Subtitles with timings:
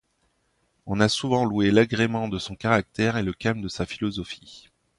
[0.87, 4.67] On a souvent loué l'agrément de son caractère et le calme de sa philosophie.